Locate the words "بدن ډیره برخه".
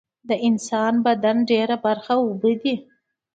1.05-2.13